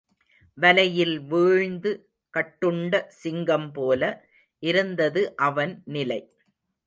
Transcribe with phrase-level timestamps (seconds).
[0.57, 1.91] வலையில் வீழ்ந்து
[2.33, 4.01] கட்டுண்ட சிங்கம்போல
[4.63, 6.19] இருந்தது அவன் நிலை.